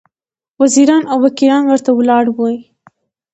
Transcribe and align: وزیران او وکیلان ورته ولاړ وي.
وزیران 0.61 1.03
او 1.11 1.17
وکیلان 1.25 1.63
ورته 1.67 1.89
ولاړ 1.93 2.25
وي. 2.37 2.57